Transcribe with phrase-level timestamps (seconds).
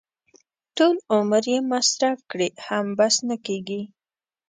[0.77, 3.81] ټول عمر یې مصرف کړي هم بس نه کېږي.